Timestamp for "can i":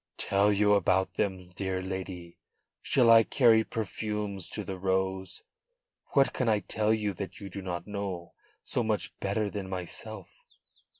6.33-6.61